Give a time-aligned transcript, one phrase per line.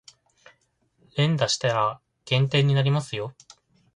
[1.15, 3.35] 連打したら減点になりますよ